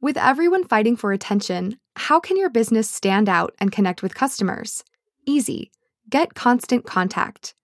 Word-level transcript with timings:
With 0.00 0.16
everyone 0.16 0.62
fighting 0.62 0.94
for 0.94 1.10
attention, 1.10 1.76
how 1.96 2.20
can 2.20 2.36
your 2.36 2.50
business 2.50 2.88
stand 2.88 3.28
out 3.28 3.56
and 3.58 3.72
connect 3.72 4.00
with 4.00 4.14
customers? 4.14 4.84
Easy. 5.26 5.72
Get 6.08 6.34
Constant 6.34 6.86
Contact. 6.86 7.56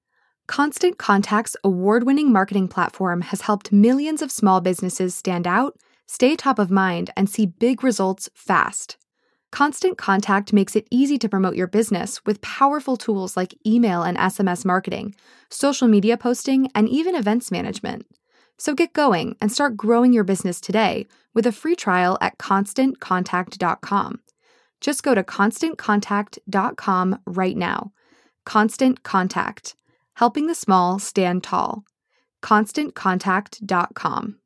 Constant 0.49 0.99
Contact's 0.99 1.57
award 1.63 2.03
winning 2.03 2.33
marketing 2.33 2.67
platform 2.67 3.21
has 3.21 3.43
helped 3.43 3.71
millions 3.71 4.21
of 4.21 4.33
small 4.33 4.61
businesses 4.61 5.15
stand 5.15 5.47
out, 5.47 5.77
stay 6.09 6.35
top 6.35 6.59
of 6.59 6.73
mind, 6.73 7.09
and 7.17 7.31
see 7.31 7.47
big 7.47 7.85
results 7.85 8.29
fast. 8.35 8.97
Constant 9.53 9.97
Contact 9.97 10.53
makes 10.53 10.75
it 10.75 10.89
easy 10.91 11.19
to 11.19 11.29
promote 11.29 11.55
your 11.55 11.69
business 11.69 12.21
with 12.27 12.41
powerful 12.41 12.97
tools 12.97 13.37
like 13.37 13.57
email 13.65 14.03
and 14.03 14.19
SMS 14.19 14.65
marketing, 14.65 15.15
social 15.51 15.87
media 15.87 16.17
posting, 16.17 16.69
and 16.75 16.89
even 16.89 17.15
events 17.15 17.53
management. 17.53 18.07
So 18.59 18.75
get 18.75 18.93
going 18.93 19.37
and 19.41 19.53
start 19.53 19.77
growing 19.77 20.13
your 20.13 20.25
business 20.25 20.61
today 20.61 21.07
with 21.35 21.47
a 21.47 21.53
free 21.53 21.77
trial 21.77 22.17
at 22.21 22.39
constantcontact.com. 22.39 24.21
Just 24.81 25.03
go 25.03 25.15
to 25.15 25.23
constantcontact.com 25.23 27.19
right 27.27 27.57
now. 27.57 27.93
Constant 28.45 29.03
Contact, 29.03 29.75
helping 30.15 30.47
the 30.47 30.55
small 30.55 30.99
stand 30.99 31.43
tall. 31.43 31.85
ConstantContact.com. 32.43 34.37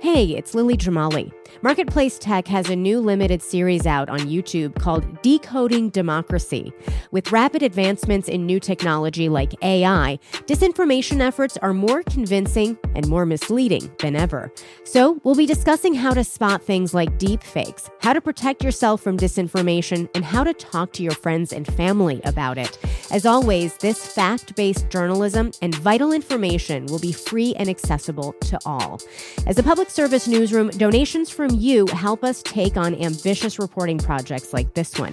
Hey, 0.00 0.24
it's 0.36 0.54
Lily 0.54 0.76
Jamali. 0.76 1.32
Marketplace 1.60 2.18
Tech 2.18 2.48
has 2.48 2.70
a 2.70 2.76
new 2.76 2.98
limited 2.98 3.42
series 3.42 3.86
out 3.86 4.08
on 4.08 4.20
YouTube 4.20 4.74
called 4.80 5.22
Decoding 5.22 5.90
Democracy. 5.90 6.72
With 7.10 7.30
rapid 7.30 7.62
advancements 7.62 8.28
in 8.28 8.46
new 8.46 8.58
technology 8.58 9.28
like 9.28 9.52
AI, 9.62 10.18
disinformation 10.46 11.20
efforts 11.20 11.58
are 11.58 11.74
more 11.74 12.02
convincing 12.04 12.78
and 12.94 13.06
more 13.06 13.26
misleading 13.26 13.90
than 14.00 14.16
ever. 14.16 14.50
So, 14.84 15.20
we'll 15.24 15.34
be 15.34 15.46
discussing 15.46 15.94
how 15.94 16.14
to 16.14 16.24
spot 16.24 16.62
things 16.62 16.94
like 16.94 17.18
deepfakes, 17.18 17.90
how 18.00 18.12
to 18.12 18.20
protect 18.20 18.64
yourself 18.64 19.02
from 19.02 19.18
disinformation, 19.18 20.08
and 20.14 20.24
how 20.24 20.44
to 20.44 20.54
talk 20.54 20.92
to 20.94 21.02
your 21.02 21.12
friends 21.12 21.52
and 21.52 21.66
family 21.66 22.20
about 22.24 22.56
it. 22.58 22.78
As 23.10 23.26
always, 23.26 23.76
this 23.76 24.06
fact 24.06 24.56
based 24.56 24.88
journalism 24.88 25.52
and 25.60 25.74
vital 25.74 26.12
information 26.12 26.86
will 26.86 26.98
be 26.98 27.12
free 27.12 27.54
and 27.56 27.68
accessible 27.68 28.32
to 28.40 28.58
all. 28.64 29.00
As 29.46 29.58
a 29.58 29.62
public 29.62 29.90
service 29.90 30.26
newsroom, 30.26 30.70
donations 30.70 31.30
from 31.48 31.58
you 31.58 31.88
help 31.88 32.22
us 32.22 32.40
take 32.44 32.76
on 32.76 32.94
ambitious 33.02 33.58
reporting 33.58 33.98
projects 33.98 34.52
like 34.52 34.74
this 34.74 34.96
one. 34.96 35.12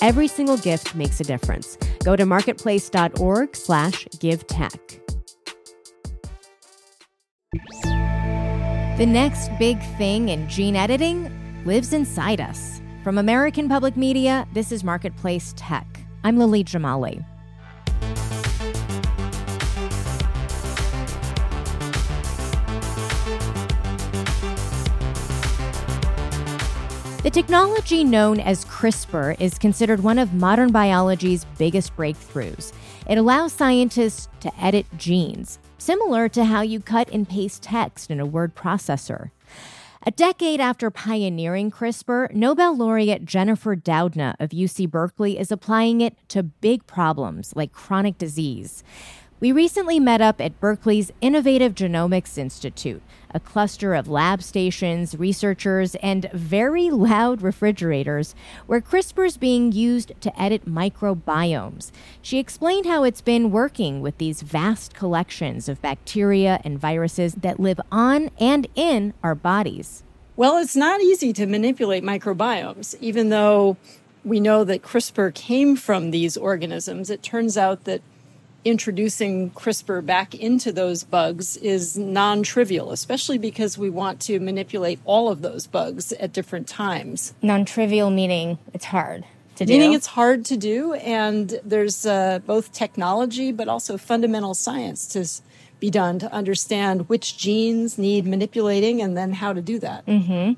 Every 0.00 0.26
single 0.26 0.56
gift 0.56 0.96
makes 0.96 1.20
a 1.20 1.22
difference. 1.24 1.78
Go 2.02 2.16
to 2.16 2.26
marketplace.org 2.26 3.54
slash 3.54 4.08
give 4.18 4.44
tech. 4.48 5.00
The 8.98 9.06
next 9.06 9.50
big 9.60 9.80
thing 9.96 10.30
in 10.30 10.48
gene 10.48 10.74
editing 10.74 11.30
lives 11.64 11.92
inside 11.92 12.40
us. 12.40 12.82
From 13.04 13.18
American 13.18 13.68
Public 13.68 13.96
Media, 13.96 14.48
this 14.52 14.72
is 14.72 14.82
Marketplace 14.82 15.54
Tech. 15.56 15.86
I'm 16.24 16.38
Lily 16.38 16.64
Jamali. 16.64 17.24
The 27.24 27.30
technology 27.30 28.04
known 28.04 28.38
as 28.38 28.64
CRISPR 28.66 29.40
is 29.40 29.58
considered 29.58 30.04
one 30.04 30.20
of 30.20 30.34
modern 30.34 30.70
biology's 30.70 31.44
biggest 31.58 31.96
breakthroughs. 31.96 32.72
It 33.08 33.18
allows 33.18 33.52
scientists 33.52 34.28
to 34.38 34.52
edit 34.64 34.86
genes, 34.96 35.58
similar 35.78 36.28
to 36.28 36.44
how 36.44 36.60
you 36.60 36.78
cut 36.78 37.10
and 37.10 37.28
paste 37.28 37.60
text 37.64 38.12
in 38.12 38.20
a 38.20 38.24
word 38.24 38.54
processor. 38.54 39.32
A 40.06 40.12
decade 40.12 40.60
after 40.60 40.92
pioneering 40.92 41.72
CRISPR, 41.72 42.32
Nobel 42.32 42.76
laureate 42.76 43.24
Jennifer 43.24 43.74
Doudna 43.74 44.36
of 44.38 44.50
UC 44.50 44.88
Berkeley 44.88 45.40
is 45.40 45.50
applying 45.50 46.00
it 46.00 46.16
to 46.28 46.44
big 46.44 46.86
problems 46.86 47.52
like 47.56 47.72
chronic 47.72 48.16
disease. 48.16 48.84
We 49.40 49.52
recently 49.52 50.00
met 50.00 50.20
up 50.20 50.40
at 50.40 50.58
Berkeley's 50.58 51.12
Innovative 51.20 51.72
Genomics 51.72 52.36
Institute, 52.36 53.00
a 53.32 53.38
cluster 53.38 53.94
of 53.94 54.08
lab 54.08 54.42
stations, 54.42 55.14
researchers, 55.16 55.94
and 56.02 56.28
very 56.32 56.90
loud 56.90 57.40
refrigerators 57.40 58.34
where 58.66 58.80
CRISPR 58.80 59.26
is 59.26 59.36
being 59.36 59.70
used 59.70 60.10
to 60.22 60.42
edit 60.42 60.66
microbiomes. 60.66 61.92
She 62.20 62.40
explained 62.40 62.86
how 62.86 63.04
it's 63.04 63.20
been 63.20 63.52
working 63.52 64.00
with 64.00 64.18
these 64.18 64.42
vast 64.42 64.92
collections 64.92 65.68
of 65.68 65.80
bacteria 65.80 66.60
and 66.64 66.76
viruses 66.76 67.34
that 67.34 67.60
live 67.60 67.80
on 67.92 68.30
and 68.40 68.66
in 68.74 69.14
our 69.22 69.36
bodies. 69.36 70.02
Well, 70.34 70.56
it's 70.56 70.74
not 70.74 71.00
easy 71.00 71.32
to 71.34 71.46
manipulate 71.46 72.02
microbiomes, 72.02 72.96
even 73.00 73.28
though 73.28 73.76
we 74.24 74.40
know 74.40 74.64
that 74.64 74.82
CRISPR 74.82 75.32
came 75.32 75.76
from 75.76 76.10
these 76.10 76.36
organisms. 76.36 77.08
It 77.08 77.22
turns 77.22 77.56
out 77.56 77.84
that 77.84 78.02
introducing 78.64 79.50
CRISPR 79.50 80.04
back 80.04 80.34
into 80.34 80.72
those 80.72 81.04
bugs 81.04 81.56
is 81.58 81.96
non 81.96 82.42
trivial, 82.42 82.90
especially 82.92 83.38
because 83.38 83.78
we 83.78 83.90
want 83.90 84.20
to 84.22 84.40
manipulate 84.40 85.00
all 85.04 85.28
of 85.28 85.42
those 85.42 85.66
bugs 85.66 86.12
at 86.12 86.32
different 86.32 86.68
times. 86.68 87.34
Non 87.42 87.64
trivial 87.64 88.10
meaning 88.10 88.58
it's 88.74 88.86
hard. 88.86 89.24
To 89.56 89.64
do. 89.64 89.72
Meaning 89.72 89.94
it's 89.94 90.06
hard 90.06 90.44
to 90.46 90.56
do, 90.56 90.94
and 90.94 91.58
there's 91.64 92.06
uh, 92.06 92.38
both 92.46 92.72
technology 92.72 93.50
but 93.50 93.66
also 93.66 93.96
fundamental 93.98 94.54
science 94.54 95.08
to 95.08 95.26
be 95.80 95.90
done 95.90 96.18
to 96.20 96.32
understand 96.32 97.08
which 97.08 97.36
genes 97.36 97.98
need 97.98 98.26
manipulating 98.26 99.00
and 99.00 99.16
then 99.16 99.32
how 99.32 99.52
to 99.52 99.60
do 99.60 99.78
that. 99.80 100.06
Mm-hmm. 100.06 100.52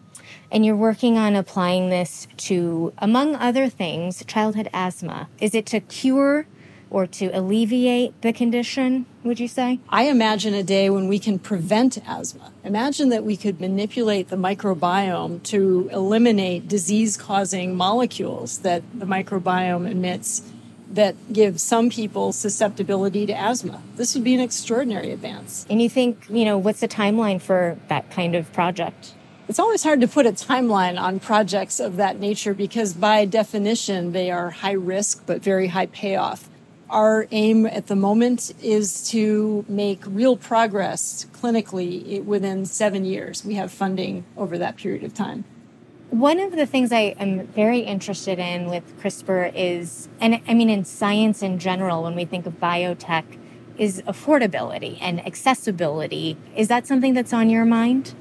And 0.50 0.66
you're 0.66 0.76
working 0.76 1.16
on 1.16 1.34
applying 1.34 1.90
this 1.90 2.26
to, 2.38 2.92
among 2.98 3.36
other 3.36 3.68
things, 3.68 4.24
childhood 4.26 4.68
asthma. 4.72 5.28
Is 5.40 5.54
it 5.54 5.66
to 5.66 5.80
cure 5.80 6.46
or 6.90 7.06
to 7.06 7.26
alleviate 7.26 8.20
the 8.22 8.32
condition, 8.32 9.06
would 9.22 9.38
you 9.38 9.48
say? 9.48 9.78
I 9.88 10.04
imagine 10.04 10.54
a 10.54 10.62
day 10.62 10.90
when 10.90 11.06
we 11.08 11.18
can 11.18 11.38
prevent 11.38 11.98
asthma. 12.06 12.52
Imagine 12.64 13.08
that 13.10 13.24
we 13.24 13.36
could 13.36 13.60
manipulate 13.60 14.28
the 14.28 14.36
microbiome 14.36 15.42
to 15.44 15.88
eliminate 15.92 16.68
disease 16.68 17.16
causing 17.16 17.76
molecules 17.76 18.58
that 18.58 18.82
the 18.92 19.06
microbiome 19.06 19.88
emits 19.88 20.42
that 20.90 21.14
give 21.32 21.60
some 21.60 21.88
people 21.88 22.32
susceptibility 22.32 23.24
to 23.24 23.32
asthma. 23.32 23.80
This 23.94 24.14
would 24.14 24.24
be 24.24 24.34
an 24.34 24.40
extraordinary 24.40 25.12
advance. 25.12 25.64
And 25.70 25.80
you 25.80 25.88
think, 25.88 26.26
you 26.28 26.44
know, 26.44 26.58
what's 26.58 26.80
the 26.80 26.88
timeline 26.88 27.40
for 27.40 27.78
that 27.86 28.10
kind 28.10 28.34
of 28.34 28.52
project? 28.52 29.14
It's 29.48 29.58
always 29.58 29.82
hard 29.82 30.00
to 30.00 30.08
put 30.08 30.26
a 30.26 30.32
timeline 30.32 31.00
on 31.00 31.20
projects 31.20 31.80
of 31.80 31.96
that 31.96 32.18
nature 32.18 32.54
because, 32.54 32.94
by 32.94 33.24
definition, 33.24 34.12
they 34.12 34.30
are 34.30 34.50
high 34.50 34.72
risk 34.72 35.24
but 35.26 35.42
very 35.42 35.68
high 35.68 35.86
payoff. 35.86 36.48
Our 36.90 37.28
aim 37.30 37.66
at 37.66 37.86
the 37.86 37.94
moment 37.94 38.52
is 38.60 39.08
to 39.10 39.64
make 39.68 40.02
real 40.04 40.36
progress 40.36 41.24
clinically 41.32 42.24
within 42.24 42.66
seven 42.66 43.04
years. 43.04 43.44
We 43.44 43.54
have 43.54 43.70
funding 43.70 44.24
over 44.36 44.58
that 44.58 44.76
period 44.76 45.04
of 45.04 45.14
time. 45.14 45.44
One 46.10 46.40
of 46.40 46.56
the 46.56 46.66
things 46.66 46.90
I 46.90 47.14
am 47.20 47.46
very 47.46 47.78
interested 47.78 48.40
in 48.40 48.68
with 48.68 49.00
CRISPR 49.00 49.52
is, 49.54 50.08
and 50.20 50.40
I 50.48 50.54
mean 50.54 50.68
in 50.68 50.84
science 50.84 51.44
in 51.44 51.60
general, 51.60 52.02
when 52.02 52.16
we 52.16 52.24
think 52.24 52.44
of 52.44 52.54
biotech, 52.54 53.38
is 53.78 54.02
affordability 54.02 54.98
and 55.00 55.24
accessibility. 55.24 56.36
Is 56.56 56.66
that 56.66 56.88
something 56.88 57.14
that's 57.14 57.32
on 57.32 57.48
your 57.48 57.64
mind? 57.64 58.14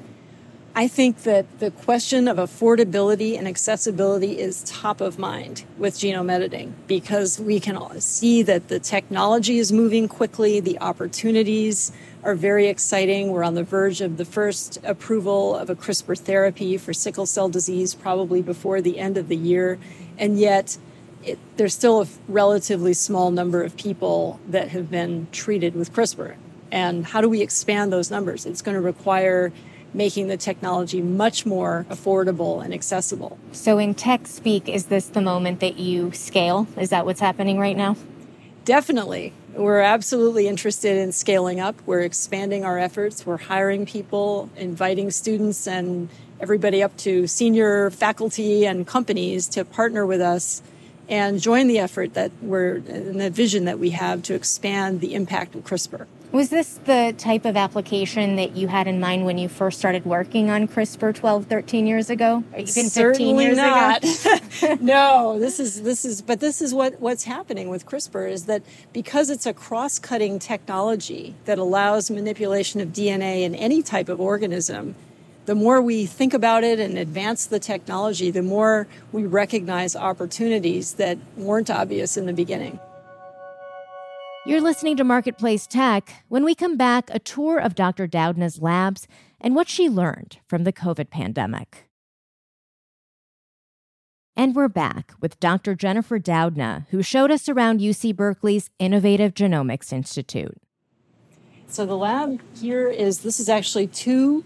I 0.74 0.86
think 0.86 1.24
that 1.24 1.58
the 1.58 1.72
question 1.72 2.28
of 2.28 2.36
affordability 2.36 3.36
and 3.36 3.48
accessibility 3.48 4.38
is 4.38 4.62
top 4.62 5.00
of 5.00 5.18
mind 5.18 5.64
with 5.76 5.94
genome 5.94 6.30
editing 6.30 6.74
because 6.86 7.40
we 7.40 7.58
can 7.58 8.00
see 8.00 8.42
that 8.42 8.68
the 8.68 8.78
technology 8.78 9.58
is 9.58 9.72
moving 9.72 10.06
quickly, 10.06 10.60
the 10.60 10.78
opportunities 10.78 11.90
are 12.22 12.36
very 12.36 12.68
exciting. 12.68 13.32
We're 13.32 13.42
on 13.42 13.54
the 13.54 13.64
verge 13.64 14.00
of 14.00 14.16
the 14.16 14.24
first 14.24 14.78
approval 14.84 15.56
of 15.56 15.70
a 15.70 15.74
CRISPR 15.74 16.16
therapy 16.16 16.76
for 16.76 16.92
sickle 16.92 17.26
cell 17.26 17.48
disease, 17.48 17.94
probably 17.94 18.40
before 18.40 18.80
the 18.80 19.00
end 19.00 19.16
of 19.16 19.26
the 19.26 19.36
year. 19.36 19.76
And 20.18 20.38
yet, 20.38 20.78
it, 21.24 21.38
there's 21.56 21.74
still 21.74 22.02
a 22.02 22.06
relatively 22.28 22.94
small 22.94 23.32
number 23.32 23.64
of 23.64 23.76
people 23.76 24.38
that 24.48 24.68
have 24.68 24.88
been 24.88 25.26
treated 25.32 25.74
with 25.74 25.92
CRISPR. 25.92 26.36
And 26.70 27.06
how 27.06 27.20
do 27.20 27.28
we 27.28 27.42
expand 27.42 27.92
those 27.92 28.10
numbers? 28.10 28.46
It's 28.46 28.62
going 28.62 28.76
to 28.76 28.80
require 28.80 29.52
making 29.92 30.28
the 30.28 30.36
technology 30.36 31.02
much 31.02 31.44
more 31.44 31.86
affordable 31.90 32.64
and 32.64 32.72
accessible. 32.72 33.38
So, 33.52 33.78
in 33.78 33.94
tech 33.94 34.26
speak, 34.26 34.68
is 34.68 34.86
this 34.86 35.06
the 35.06 35.20
moment 35.20 35.60
that 35.60 35.78
you 35.78 36.12
scale? 36.12 36.66
Is 36.76 36.90
that 36.90 37.04
what's 37.06 37.20
happening 37.20 37.58
right 37.58 37.76
now? 37.76 37.96
Definitely. 38.64 39.32
We're 39.54 39.80
absolutely 39.80 40.46
interested 40.46 40.96
in 40.96 41.12
scaling 41.12 41.58
up. 41.58 41.76
We're 41.86 42.02
expanding 42.02 42.64
our 42.64 42.78
efforts. 42.78 43.26
We're 43.26 43.38
hiring 43.38 43.84
people, 43.84 44.48
inviting 44.56 45.10
students 45.10 45.66
and 45.66 46.08
everybody 46.40 46.82
up 46.82 46.96
to 46.98 47.26
senior 47.26 47.90
faculty 47.90 48.66
and 48.66 48.86
companies 48.86 49.48
to 49.48 49.64
partner 49.64 50.06
with 50.06 50.20
us 50.20 50.62
and 51.08 51.40
join 51.40 51.66
the 51.66 51.78
effort 51.78 52.14
that 52.14 52.30
we're 52.40 52.76
in 52.76 53.18
the 53.18 53.30
vision 53.30 53.64
that 53.64 53.78
we 53.78 53.90
have 53.90 54.22
to 54.22 54.34
expand 54.34 55.00
the 55.00 55.14
impact 55.14 55.54
of 55.54 55.64
CRISPR. 55.64 56.06
Was 56.32 56.48
this 56.48 56.78
the 56.84 57.12
type 57.18 57.44
of 57.44 57.56
application 57.56 58.36
that 58.36 58.54
you 58.54 58.68
had 58.68 58.86
in 58.86 59.00
mind 59.00 59.24
when 59.24 59.36
you 59.36 59.48
first 59.48 59.80
started 59.80 60.04
working 60.04 60.48
on 60.48 60.68
CRISPR 60.68 61.12
12, 61.12 61.46
13 61.46 61.88
years 61.88 62.08
ago? 62.08 62.44
Or 62.52 62.58
even 62.60 62.88
Certainly 62.88 63.34
15 63.34 63.40
years 63.40 63.56
not. 63.56 64.04
ago? 64.04 64.76
no, 64.80 65.38
this 65.40 65.58
is 65.58 65.82
this 65.82 66.04
is 66.04 66.22
but 66.22 66.38
this 66.38 66.62
is 66.62 66.72
what 66.72 67.00
what's 67.00 67.24
happening 67.24 67.68
with 67.68 67.84
CRISPR 67.84 68.30
is 68.30 68.44
that 68.44 68.62
because 68.92 69.28
it's 69.28 69.44
a 69.44 69.52
cross-cutting 69.52 70.38
technology 70.38 71.34
that 71.46 71.58
allows 71.58 72.12
manipulation 72.12 72.80
of 72.80 72.90
DNA 72.90 73.42
in 73.42 73.56
any 73.56 73.82
type 73.82 74.08
of 74.08 74.20
organism, 74.20 74.94
the 75.46 75.56
more 75.56 75.82
we 75.82 76.06
think 76.06 76.32
about 76.32 76.62
it 76.62 76.78
and 76.78 76.96
advance 76.96 77.46
the 77.46 77.58
technology, 77.58 78.30
the 78.30 78.42
more 78.42 78.86
we 79.10 79.24
recognize 79.24 79.96
opportunities 79.96 80.94
that 80.94 81.18
weren't 81.36 81.70
obvious 81.70 82.16
in 82.16 82.26
the 82.26 82.32
beginning. 82.32 82.78
You're 84.46 84.62
listening 84.62 84.96
to 84.96 85.04
Marketplace 85.04 85.66
Tech. 85.66 86.24
When 86.28 86.44
we 86.44 86.54
come 86.54 86.78
back, 86.78 87.10
a 87.12 87.18
tour 87.18 87.58
of 87.58 87.74
Dr. 87.74 88.08
Doudna's 88.08 88.58
labs 88.58 89.06
and 89.38 89.54
what 89.54 89.68
she 89.68 89.86
learned 89.90 90.38
from 90.48 90.64
the 90.64 90.72
COVID 90.72 91.10
pandemic. 91.10 91.90
And 94.34 94.54
we're 94.54 94.68
back 94.68 95.12
with 95.20 95.38
Dr. 95.40 95.74
Jennifer 95.74 96.18
Doudna, 96.18 96.86
who 96.88 97.02
showed 97.02 97.30
us 97.30 97.50
around 97.50 97.80
UC 97.80 98.16
Berkeley's 98.16 98.70
Innovative 98.78 99.34
Genomics 99.34 99.92
Institute. 99.92 100.56
So 101.66 101.84
the 101.84 101.96
lab 101.96 102.40
here 102.58 102.88
is 102.88 103.18
this 103.18 103.40
is 103.40 103.50
actually 103.50 103.88
two 103.88 104.42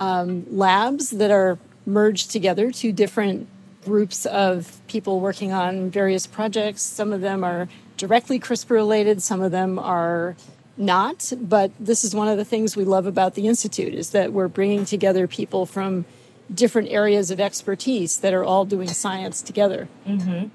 um, 0.00 0.44
labs 0.50 1.10
that 1.10 1.30
are 1.30 1.56
merged 1.86 2.32
together, 2.32 2.72
two 2.72 2.90
different 2.90 3.46
groups 3.84 4.26
of 4.26 4.80
people 4.88 5.20
working 5.20 5.52
on 5.52 5.88
various 5.88 6.26
projects. 6.26 6.82
Some 6.82 7.12
of 7.12 7.20
them 7.20 7.44
are 7.44 7.68
directly 8.00 8.40
CRISPR 8.40 8.70
related, 8.70 9.22
some 9.22 9.42
of 9.42 9.52
them 9.52 9.78
are 9.78 10.34
not. 10.78 11.32
But 11.38 11.70
this 11.78 12.02
is 12.02 12.14
one 12.14 12.28
of 12.28 12.38
the 12.38 12.46
things 12.46 12.74
we 12.74 12.84
love 12.84 13.06
about 13.06 13.34
the 13.34 13.46
Institute 13.46 13.94
is 13.94 14.10
that 14.10 14.32
we're 14.32 14.48
bringing 14.48 14.86
together 14.86 15.28
people 15.28 15.66
from 15.66 16.06
different 16.52 16.88
areas 16.88 17.30
of 17.30 17.38
expertise 17.38 18.18
that 18.20 18.32
are 18.32 18.42
all 18.42 18.64
doing 18.64 18.88
science 18.88 19.42
together. 19.42 19.86
Mm-hmm. 20.06 20.48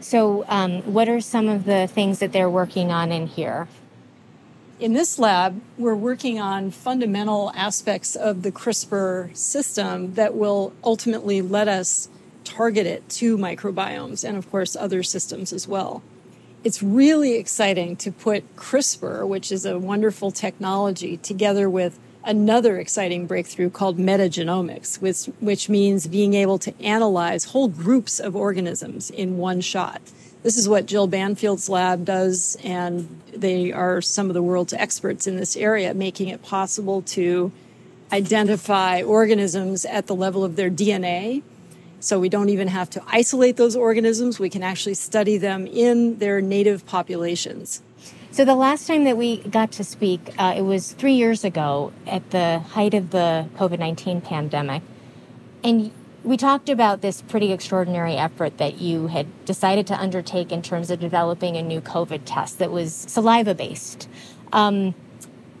So, 0.00 0.44
um, 0.48 0.82
what 0.82 1.08
are 1.08 1.20
some 1.20 1.48
of 1.48 1.64
the 1.64 1.86
things 1.86 2.20
that 2.20 2.32
they're 2.32 2.50
working 2.50 2.90
on 2.90 3.12
in 3.12 3.26
here? 3.26 3.68
In 4.78 4.94
this 4.94 5.18
lab, 5.18 5.60
we're 5.78 5.94
working 5.94 6.40
on 6.40 6.70
fundamental 6.70 7.52
aspects 7.54 8.16
of 8.16 8.42
the 8.42 8.50
CRISPR 8.50 9.36
system 9.36 10.14
that 10.14 10.34
will 10.34 10.72
ultimately 10.82 11.42
let 11.42 11.68
us 11.68 12.08
target 12.44 12.86
it 12.86 13.08
to 13.08 13.36
microbiomes 13.36 14.24
and, 14.24 14.36
of 14.36 14.50
course, 14.50 14.74
other 14.74 15.02
systems 15.02 15.52
as 15.52 15.66
well 15.68 16.02
it's 16.64 16.82
really 16.82 17.34
exciting 17.34 17.96
to 17.96 18.12
put 18.12 18.56
CRISPR, 18.56 19.26
which 19.26 19.50
is 19.50 19.66
a 19.66 19.78
wonderful 19.78 20.30
technology, 20.30 21.16
together 21.16 21.68
with 21.68 21.98
another 22.24 22.78
exciting 22.78 23.26
breakthrough 23.26 23.68
called 23.68 23.98
metagenomics, 23.98 25.00
which, 25.00 25.24
which 25.40 25.68
means 25.68 26.06
being 26.06 26.34
able 26.34 26.58
to 26.58 26.72
analyze 26.80 27.46
whole 27.46 27.68
groups 27.68 28.20
of 28.20 28.36
organisms 28.36 29.10
in 29.10 29.38
one 29.38 29.60
shot. 29.60 30.00
This 30.44 30.56
is 30.56 30.68
what 30.68 30.86
Jill 30.86 31.08
Banfield's 31.08 31.68
lab 31.68 32.04
does, 32.04 32.56
and 32.62 33.20
they 33.34 33.72
are 33.72 34.00
some 34.00 34.28
of 34.28 34.34
the 34.34 34.42
world's 34.42 34.72
experts 34.72 35.26
in 35.26 35.36
this 35.36 35.56
area, 35.56 35.94
making 35.94 36.28
it 36.28 36.42
possible 36.42 37.02
to 37.02 37.50
identify 38.12 39.02
organisms 39.02 39.84
at 39.84 40.06
the 40.06 40.14
level 40.14 40.44
of 40.44 40.56
their 40.56 40.70
DNA 40.70 41.42
so 42.02 42.18
we 42.18 42.28
don't 42.28 42.48
even 42.48 42.68
have 42.68 42.90
to 42.90 43.02
isolate 43.06 43.56
those 43.56 43.76
organisms. 43.76 44.38
We 44.38 44.50
can 44.50 44.62
actually 44.62 44.94
study 44.94 45.38
them 45.38 45.66
in 45.66 46.18
their 46.18 46.40
native 46.40 46.84
populations. 46.84 47.82
So 48.32 48.44
the 48.44 48.54
last 48.54 48.86
time 48.86 49.04
that 49.04 49.16
we 49.16 49.38
got 49.38 49.72
to 49.72 49.84
speak, 49.84 50.34
uh, 50.38 50.54
it 50.56 50.62
was 50.62 50.92
three 50.92 51.12
years 51.12 51.44
ago 51.44 51.92
at 52.06 52.30
the 52.30 52.60
height 52.60 52.94
of 52.94 53.10
the 53.10 53.46
COVID 53.56 53.78
19 53.78 54.20
pandemic. 54.22 54.82
And 55.62 55.92
we 56.24 56.36
talked 56.36 56.68
about 56.68 57.02
this 57.02 57.20
pretty 57.22 57.52
extraordinary 57.52 58.16
effort 58.16 58.58
that 58.58 58.80
you 58.80 59.08
had 59.08 59.44
decided 59.44 59.86
to 59.88 60.00
undertake 60.00 60.50
in 60.50 60.62
terms 60.62 60.90
of 60.90 60.98
developing 60.98 61.56
a 61.56 61.62
new 61.62 61.80
COVID 61.80 62.22
test 62.24 62.58
that 62.58 62.70
was 62.70 62.94
saliva 62.94 63.54
based. 63.54 64.08
Um, 64.52 64.94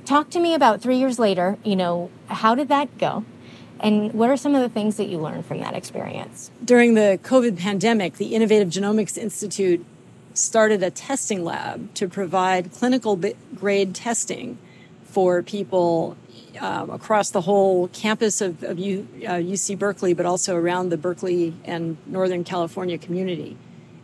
talk 0.04 0.30
to 0.30 0.40
me 0.40 0.54
about 0.54 0.80
three 0.80 0.96
years 0.96 1.18
later, 1.18 1.58
you 1.64 1.76
know, 1.76 2.10
how 2.26 2.54
did 2.54 2.68
that 2.68 2.96
go? 2.98 3.24
And 3.82 4.12
what 4.14 4.30
are 4.30 4.36
some 4.36 4.54
of 4.54 4.62
the 4.62 4.68
things 4.68 4.96
that 4.96 5.08
you 5.08 5.18
learned 5.18 5.44
from 5.44 5.58
that 5.58 5.74
experience? 5.74 6.50
During 6.64 6.94
the 6.94 7.18
COVID 7.22 7.58
pandemic, 7.58 8.14
the 8.14 8.34
Innovative 8.34 8.68
Genomics 8.68 9.18
Institute 9.18 9.84
started 10.34 10.82
a 10.82 10.90
testing 10.90 11.44
lab 11.44 11.92
to 11.94 12.08
provide 12.08 12.72
clinical 12.72 13.20
grade 13.54 13.94
testing 13.94 14.56
for 15.04 15.42
people 15.42 16.16
um, 16.60 16.90
across 16.90 17.30
the 17.30 17.42
whole 17.42 17.88
campus 17.88 18.40
of, 18.40 18.62
of 18.62 18.78
U, 18.78 19.06
uh, 19.24 19.32
UC 19.32 19.78
Berkeley, 19.78 20.14
but 20.14 20.26
also 20.26 20.54
around 20.54 20.90
the 20.90 20.96
Berkeley 20.96 21.54
and 21.64 21.96
Northern 22.06 22.44
California 22.44 22.96
community. 22.96 23.56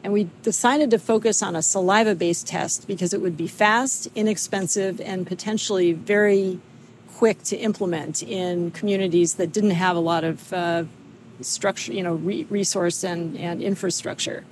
And 0.03 0.13
we 0.13 0.29
decided 0.43 0.91
to 0.91 0.99
focus 0.99 1.43
on 1.43 1.57
a 1.57 1.63
saliva 1.63 2.15
based 2.15 2.47
test 2.47 2.87
because 2.87 3.13
it 3.13 3.21
would 3.21 3.37
be 3.37 3.47
fast, 3.47 4.09
inexpensive, 4.15 5.01
and 5.01 5.27
potentially 5.27 5.93
very 5.93 6.61
quick 7.19 7.43
to 7.43 7.57
implement 7.57 8.23
in 8.23 8.71
communities 8.71 9.35
that 9.35 9.53
didn't 9.53 9.73
have 9.73 9.97
a 9.97 9.99
lot 9.99 10.23
of 10.23 10.53
uh, 10.53 10.85
structure, 11.41 11.93
you 11.93 12.01
know, 12.01 12.15
re- 12.15 12.47
resource 12.49 13.03
and, 13.03 13.37
and 13.37 13.61
infrastructure. 13.61 14.45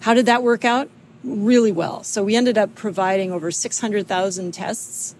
How 0.00 0.12
did 0.12 0.26
that 0.26 0.42
work 0.42 0.62
out? 0.62 0.90
Really 1.24 1.72
well. 1.72 2.04
So 2.04 2.22
we 2.22 2.36
ended 2.36 2.58
up 2.58 2.74
providing 2.74 3.32
over 3.32 3.50
600,000 3.50 4.52
tests 4.52 5.14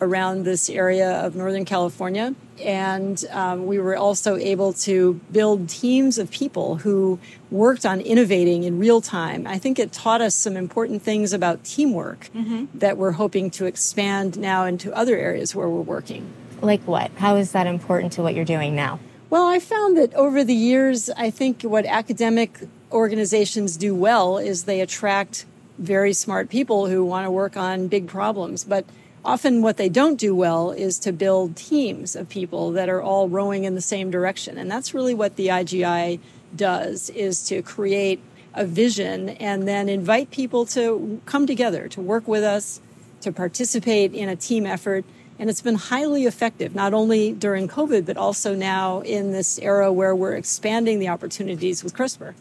around 0.00 0.44
this 0.44 0.68
area 0.68 1.24
of 1.24 1.34
Northern 1.34 1.64
California. 1.64 2.34
And 2.62 3.22
um, 3.30 3.66
we 3.66 3.78
were 3.78 3.96
also 3.96 4.36
able 4.36 4.72
to 4.74 5.14
build 5.30 5.68
teams 5.68 6.18
of 6.18 6.30
people 6.30 6.76
who 6.76 7.18
worked 7.50 7.84
on 7.84 8.00
innovating 8.00 8.64
in 8.64 8.78
real 8.78 9.00
time. 9.00 9.46
I 9.46 9.58
think 9.58 9.78
it 9.78 9.92
taught 9.92 10.20
us 10.20 10.34
some 10.34 10.56
important 10.56 11.02
things 11.02 11.32
about 11.32 11.64
teamwork 11.64 12.30
mm-hmm. 12.34 12.66
that 12.78 12.96
we're 12.96 13.12
hoping 13.12 13.50
to 13.52 13.66
expand 13.66 14.38
now 14.38 14.64
into 14.64 14.94
other 14.94 15.16
areas 15.16 15.54
where 15.54 15.68
we're 15.68 15.80
working. 15.80 16.32
Like 16.62 16.82
what? 16.82 17.10
How 17.16 17.36
is 17.36 17.52
that 17.52 17.66
important 17.66 18.12
to 18.14 18.22
what 18.22 18.34
you're 18.34 18.44
doing 18.44 18.74
now? 18.74 18.98
Well, 19.28 19.46
I 19.46 19.58
found 19.58 19.98
that 19.98 20.14
over 20.14 20.44
the 20.44 20.54
years, 20.54 21.10
I 21.10 21.30
think 21.30 21.62
what 21.62 21.84
academic 21.84 22.60
organizations 22.92 23.76
do 23.76 23.94
well 23.94 24.38
is 24.38 24.64
they 24.64 24.80
attract 24.80 25.44
very 25.78 26.12
smart 26.12 26.48
people 26.48 26.86
who 26.86 27.04
want 27.04 27.26
to 27.26 27.30
work 27.30 27.56
on 27.56 27.88
big 27.88 28.06
problems. 28.06 28.64
But 28.64 28.86
often 29.26 29.60
what 29.60 29.76
they 29.76 29.88
don't 29.88 30.18
do 30.18 30.34
well 30.34 30.70
is 30.70 31.00
to 31.00 31.12
build 31.12 31.56
teams 31.56 32.14
of 32.14 32.28
people 32.28 32.70
that 32.70 32.88
are 32.88 33.02
all 33.02 33.28
rowing 33.28 33.64
in 33.64 33.74
the 33.74 33.80
same 33.80 34.08
direction. 34.08 34.56
And 34.56 34.70
that's 34.70 34.94
really 34.94 35.14
what 35.14 35.34
the 35.34 35.48
IGI 35.48 36.20
does 36.54 37.10
is 37.10 37.44
to 37.48 37.60
create 37.60 38.20
a 38.54 38.64
vision 38.64 39.30
and 39.30 39.66
then 39.66 39.88
invite 39.88 40.30
people 40.30 40.64
to 40.64 41.20
come 41.26 41.44
together 41.44 41.88
to 41.88 42.00
work 42.00 42.28
with 42.28 42.44
us 42.44 42.80
to 43.20 43.32
participate 43.32 44.14
in 44.14 44.28
a 44.28 44.36
team 44.36 44.64
effort. 44.64 45.04
And 45.40 45.50
it's 45.50 45.60
been 45.60 45.74
highly 45.74 46.24
effective 46.24 46.74
not 46.74 46.94
only 46.94 47.32
during 47.32 47.68
covid 47.68 48.06
but 48.06 48.16
also 48.16 48.54
now 48.54 49.00
in 49.00 49.32
this 49.32 49.58
era 49.58 49.92
where 49.92 50.14
we're 50.14 50.36
expanding 50.36 51.00
the 51.00 51.08
opportunities 51.08 51.82
with 51.82 51.94
CRISPR. 51.94 52.34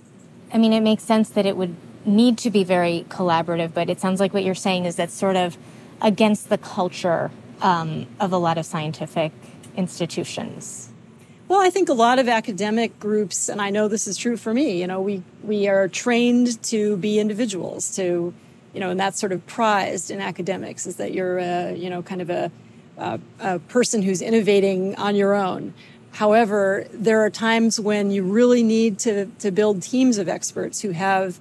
I 0.54 0.60
mean 0.60 0.72
it 0.72 0.82
makes 0.82 1.04
sense 1.04 1.30
that 1.32 1.48
it 1.48 1.58
would 1.58 1.76
need 2.06 2.38
to 2.38 2.52
be 2.52 2.64
very 2.64 3.06
collaborative 3.10 3.74
but 3.74 3.90
it 3.90 4.00
sounds 4.00 4.20
like 4.20 4.34
what 4.34 4.44
you're 4.44 4.56
saying 4.56 4.86
is 4.86 4.96
that 4.96 5.10
sort 5.10 5.36
of 5.36 5.58
against 6.02 6.50
the 6.50 6.58
culture 6.58 7.32
um, 7.62 8.08
of 8.20 8.32
a 8.32 8.38
lot 8.38 8.58
of 8.58 8.66
scientific 8.66 9.32
institutions? 9.76 10.90
Well, 11.48 11.60
I 11.60 11.70
think 11.70 11.90
a 11.90 11.94
lot 11.94 12.18
of 12.18 12.28
academic 12.28 13.00
groups, 13.00 13.50
and 13.50 13.62
I 13.62 13.70
know 13.70 13.88
this 13.88 14.08
is 14.08 14.18
true 14.18 14.36
for 14.36 14.54
me, 14.54 14.82
you 14.82 14.88
know, 14.88 15.00
we, 15.00 15.22
we 15.44 15.68
are 15.68 15.88
trained 15.88 16.62
to 16.64 16.98
be 16.98 17.20
individuals, 17.20 17.96
to, 17.98 18.34
you 18.74 18.80
know, 18.80 18.90
and 18.90 19.00
that's 19.00 19.20
sort 19.20 19.32
of 19.32 19.46
prized 19.46 20.10
in 20.10 20.22
academics 20.22 20.88
is 20.88 20.96
that 20.96 21.14
you're, 21.14 21.38
a, 21.38 21.76
you 21.76 21.90
know, 21.90 22.02
kind 22.02 22.22
of 22.22 22.32
a, 22.32 22.52
a, 22.98 23.20
a 23.40 23.60
person 23.60 24.02
who's 24.02 24.24
innovating 24.24 24.96
on 24.96 25.16
your 25.16 25.36
own. 25.36 25.74
However, 26.14 26.88
there 26.92 27.22
are 27.24 27.30
times 27.30 27.80
when 27.80 28.10
you 28.10 28.24
really 28.24 28.64
need 28.64 28.98
to, 29.00 29.28
to 29.40 29.52
build 29.52 29.84
teams 29.84 30.18
of 30.18 30.28
experts 30.28 30.82
who 30.82 30.92
have 30.92 31.40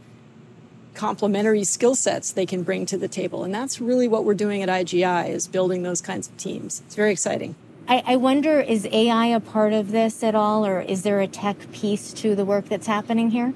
complementary 0.95 1.65
skill 1.65 1.95
sets 1.95 2.33
they 2.33 2.47
can 2.47 2.63
bring 2.63 2.87
to 2.87 2.97
the 2.97 3.09
table. 3.09 3.45
And 3.45 3.55
that's 3.55 3.81
really 3.81 4.09
what 4.09 4.25
we're 4.25 4.35
doing 4.35 4.63
at 4.63 4.69
IGI 4.69 5.29
is 5.29 5.47
building 5.47 5.83
those 5.83 6.01
kinds 6.01 6.29
of 6.29 6.37
teams. 6.37 6.83
It's 6.87 6.95
very 6.95 7.13
exciting. 7.13 7.57
I, 7.87 8.03
I 8.07 8.17
wonder, 8.17 8.61
is 8.61 8.87
AI 8.91 9.27
a 9.27 9.41
part 9.41 9.73
of 9.73 9.91
this 9.91 10.23
at 10.23 10.35
all, 10.35 10.65
or 10.65 10.81
is 10.81 11.03
there 11.03 11.21
a 11.21 11.27
tech 11.27 11.71
piece 11.73 12.13
to 12.15 12.35
the 12.35 12.45
work 12.45 12.67
that's 12.67 12.87
happening 12.87 13.31
here? 13.31 13.53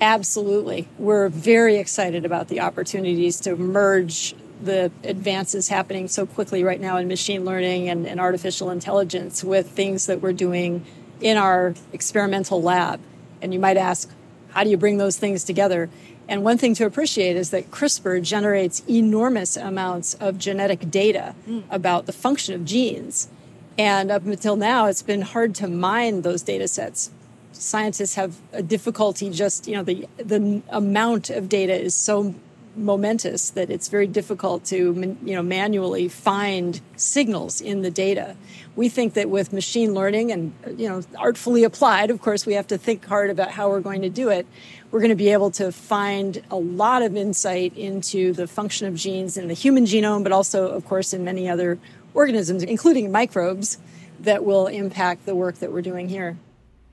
Absolutely. 0.00 0.88
We're 0.98 1.28
very 1.28 1.76
excited 1.76 2.24
about 2.24 2.48
the 2.48 2.60
opportunities 2.60 3.40
to 3.40 3.56
merge 3.56 4.34
the 4.62 4.92
advances 5.02 5.68
happening 5.68 6.06
so 6.06 6.26
quickly 6.26 6.62
right 6.62 6.80
now 6.80 6.96
in 6.96 7.08
machine 7.08 7.44
learning 7.44 7.88
and, 7.88 8.06
and 8.06 8.20
artificial 8.20 8.70
intelligence 8.70 9.42
with 9.42 9.68
things 9.68 10.06
that 10.06 10.20
we're 10.20 10.32
doing 10.32 10.84
in 11.20 11.36
our 11.36 11.74
experimental 11.92 12.62
lab. 12.62 13.00
And 13.40 13.52
you 13.52 13.58
might 13.58 13.76
ask, 13.76 14.08
how 14.50 14.62
do 14.62 14.70
you 14.70 14.76
bring 14.76 14.98
those 14.98 15.16
things 15.16 15.44
together? 15.44 15.90
And 16.32 16.42
one 16.42 16.56
thing 16.56 16.72
to 16.76 16.86
appreciate 16.86 17.36
is 17.36 17.50
that 17.50 17.70
CRISPR 17.70 18.22
generates 18.22 18.82
enormous 18.88 19.54
amounts 19.54 20.14
of 20.14 20.38
genetic 20.38 20.90
data 20.90 21.34
mm. 21.46 21.62
about 21.68 22.06
the 22.06 22.12
function 22.14 22.54
of 22.54 22.64
genes. 22.64 23.28
And 23.76 24.10
up 24.10 24.24
until 24.24 24.56
now, 24.56 24.86
it's 24.86 25.02
been 25.02 25.20
hard 25.20 25.54
to 25.56 25.68
mine 25.68 26.22
those 26.22 26.40
data 26.40 26.68
sets. 26.68 27.10
Scientists 27.52 28.14
have 28.14 28.36
a 28.50 28.62
difficulty 28.62 29.28
just, 29.28 29.68
you 29.68 29.76
know, 29.76 29.82
the, 29.82 30.08
the 30.16 30.62
amount 30.70 31.28
of 31.28 31.50
data 31.50 31.78
is 31.78 31.94
so 31.94 32.34
momentous 32.76 33.50
that 33.50 33.70
it's 33.70 33.88
very 33.88 34.06
difficult 34.06 34.64
to 34.64 35.16
you 35.22 35.34
know 35.34 35.42
manually 35.42 36.08
find 36.08 36.80
signals 36.96 37.60
in 37.60 37.82
the 37.82 37.90
data. 37.90 38.36
We 38.76 38.88
think 38.88 39.14
that 39.14 39.28
with 39.28 39.52
machine 39.52 39.94
learning 39.94 40.32
and 40.32 40.54
you 40.76 40.88
know 40.88 41.02
artfully 41.18 41.64
applied, 41.64 42.10
of 42.10 42.20
course, 42.20 42.46
we 42.46 42.54
have 42.54 42.66
to 42.68 42.78
think 42.78 43.04
hard 43.04 43.30
about 43.30 43.50
how 43.50 43.68
we're 43.68 43.80
going 43.80 44.02
to 44.02 44.10
do 44.10 44.28
it. 44.30 44.46
We're 44.90 45.00
going 45.00 45.10
to 45.10 45.14
be 45.14 45.30
able 45.30 45.50
to 45.52 45.72
find 45.72 46.42
a 46.50 46.56
lot 46.56 47.02
of 47.02 47.16
insight 47.16 47.76
into 47.76 48.32
the 48.32 48.46
function 48.46 48.86
of 48.86 48.94
genes 48.94 49.36
in 49.36 49.48
the 49.48 49.54
human 49.54 49.84
genome, 49.84 50.22
but 50.22 50.32
also, 50.32 50.68
of 50.68 50.84
course, 50.84 51.12
in 51.12 51.24
many 51.24 51.48
other 51.48 51.78
organisms, 52.14 52.62
including 52.62 53.10
microbes, 53.10 53.78
that 54.20 54.44
will 54.44 54.66
impact 54.66 55.26
the 55.26 55.34
work 55.34 55.56
that 55.56 55.72
we're 55.72 55.82
doing 55.82 56.08
here. 56.08 56.36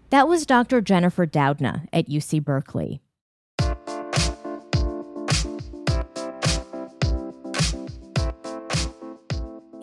That 0.10 0.28
was 0.28 0.46
Dr. 0.46 0.82
Jennifer 0.82 1.28
Doudna 1.28 1.88
at 1.94 2.08
UC 2.08 2.44
Berkeley. 2.44 3.02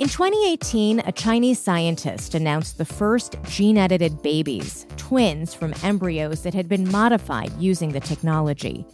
In 0.07 0.11
2018, 0.11 1.01
a 1.01 1.11
Chinese 1.11 1.59
scientist 1.59 2.37
announced 2.37 2.79
the 2.79 2.85
first 2.85 3.35
gene 3.49 3.77
edited 3.77 4.23
babies, 4.23 4.87
twins 4.97 5.53
from 5.53 5.75
embryos 5.83 6.45
that 6.45 6.55
had 6.55 6.69
been 6.69 6.89
modified 6.93 7.51
using 7.59 7.91
the 7.91 7.99
technology. 7.99 8.87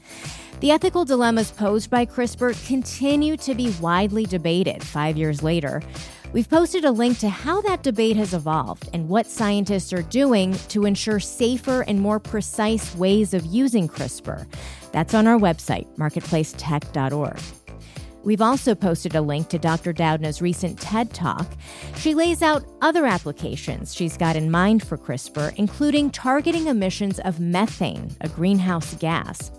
The 0.61 0.71
ethical 0.71 1.04
dilemmas 1.04 1.50
posed 1.50 1.90
by 1.90 2.07
CRISPR 2.07 2.66
continue 2.66 3.37
to 3.37 3.54
be 3.54 3.75
widely 3.78 4.25
debated 4.25 4.83
five 4.83 5.19
years 5.19 5.42
later. 5.42 5.83
We've 6.33 6.49
posted 6.49 6.87
a 6.87 6.90
link 6.90 7.19
to 7.19 7.28
how 7.28 7.61
that 7.61 7.83
debate 7.83 8.16
has 8.16 8.33
evolved 8.33 8.88
and 8.95 9.07
what 9.07 9.26
scientists 9.26 9.92
are 9.92 10.00
doing 10.00 10.54
to 10.69 10.87
ensure 10.87 11.21
safer 11.21 11.83
and 11.83 12.00
more 12.00 12.21
precise 12.21 12.97
ways 12.97 13.35
of 13.35 13.45
using 13.45 13.87
CRISPR. 13.87 14.47
That's 14.92 15.12
on 15.12 15.26
our 15.26 15.38
website, 15.38 15.95
marketplacetech.org. 15.99 17.62
We've 18.25 18.41
also 18.41 18.75
posted 18.75 19.14
a 19.14 19.21
link 19.21 19.49
to 19.49 19.59
Dr. 19.59 19.93
Doudna's 19.93 20.41
recent 20.41 20.79
TED 20.79 21.12
Talk. 21.12 21.47
She 21.97 22.14
lays 22.14 22.43
out 22.43 22.64
other 22.81 23.07
applications 23.07 23.95
she's 23.95 24.17
got 24.17 24.37
in 24.37 24.50
mind 24.50 24.87
for 24.87 24.97
CRISPR, 24.97 25.55
including 25.57 26.11
targeting 26.11 26.67
emissions 26.69 27.19
of 27.21 27.41
methane, 27.41 28.14
a 28.21 28.29
greenhouse 28.29 28.95
gas. 28.95 29.50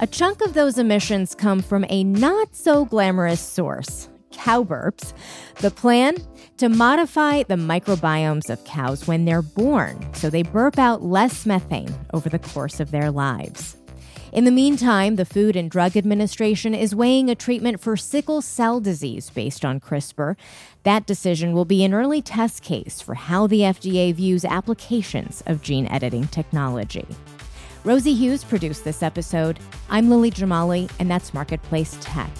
A 0.00 0.06
chunk 0.06 0.40
of 0.42 0.54
those 0.54 0.78
emissions 0.78 1.34
come 1.34 1.62
from 1.62 1.86
a 1.88 2.04
not 2.04 2.54
so 2.54 2.84
glamorous 2.84 3.40
source 3.40 4.08
cow 4.32 4.64
burps. 4.64 5.12
The 5.58 5.70
plan? 5.70 6.16
To 6.58 6.68
modify 6.68 7.42
the 7.44 7.54
microbiomes 7.54 8.50
of 8.50 8.64
cows 8.64 9.06
when 9.06 9.24
they're 9.24 9.42
born 9.42 10.14
so 10.14 10.30
they 10.30 10.42
burp 10.42 10.78
out 10.78 11.02
less 11.02 11.46
methane 11.46 11.94
over 12.12 12.28
the 12.28 12.38
course 12.38 12.80
of 12.80 12.90
their 12.90 13.10
lives. 13.10 13.76
In 14.32 14.46
the 14.46 14.50
meantime, 14.50 15.16
the 15.16 15.26
Food 15.26 15.56
and 15.56 15.70
Drug 15.70 15.94
Administration 15.94 16.74
is 16.74 16.94
weighing 16.94 17.28
a 17.28 17.34
treatment 17.34 17.80
for 17.80 17.98
sickle 17.98 18.40
cell 18.40 18.80
disease 18.80 19.28
based 19.28 19.62
on 19.62 19.78
CRISPR. 19.78 20.36
That 20.84 21.04
decision 21.04 21.52
will 21.52 21.66
be 21.66 21.84
an 21.84 21.92
early 21.92 22.22
test 22.22 22.62
case 22.62 23.02
for 23.02 23.12
how 23.12 23.46
the 23.46 23.60
FDA 23.60 24.14
views 24.14 24.46
applications 24.46 25.42
of 25.44 25.60
gene 25.60 25.86
editing 25.88 26.28
technology. 26.28 27.06
Rosie 27.84 28.14
Hughes 28.14 28.42
produced 28.42 28.84
this 28.84 29.02
episode. 29.02 29.58
I'm 29.90 30.08
Lily 30.08 30.30
Jamali, 30.30 30.90
and 30.98 31.10
that's 31.10 31.34
Marketplace 31.34 31.98
Tech. 32.00 32.30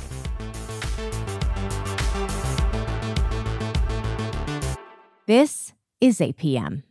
This 5.27 5.75
is 6.01 6.21
APM. 6.21 6.85